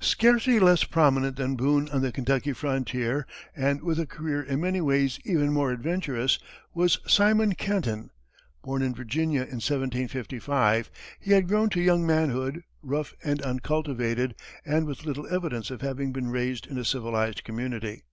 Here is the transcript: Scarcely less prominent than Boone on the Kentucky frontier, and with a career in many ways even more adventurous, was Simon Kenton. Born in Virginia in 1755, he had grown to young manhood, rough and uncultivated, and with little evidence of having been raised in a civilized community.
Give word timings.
Scarcely 0.00 0.60
less 0.60 0.84
prominent 0.84 1.34
than 1.34 1.56
Boone 1.56 1.88
on 1.88 2.02
the 2.02 2.12
Kentucky 2.12 2.52
frontier, 2.52 3.26
and 3.56 3.82
with 3.82 3.98
a 3.98 4.06
career 4.06 4.40
in 4.40 4.60
many 4.60 4.80
ways 4.80 5.18
even 5.24 5.52
more 5.52 5.72
adventurous, 5.72 6.38
was 6.72 7.00
Simon 7.04 7.56
Kenton. 7.56 8.10
Born 8.62 8.80
in 8.80 8.94
Virginia 8.94 9.40
in 9.40 9.58
1755, 9.58 10.92
he 11.18 11.32
had 11.32 11.48
grown 11.48 11.68
to 11.70 11.80
young 11.80 12.06
manhood, 12.06 12.62
rough 12.80 13.12
and 13.24 13.42
uncultivated, 13.42 14.36
and 14.64 14.86
with 14.86 15.04
little 15.04 15.26
evidence 15.34 15.72
of 15.72 15.80
having 15.80 16.12
been 16.12 16.30
raised 16.30 16.68
in 16.68 16.78
a 16.78 16.84
civilized 16.84 17.42
community. 17.42 18.04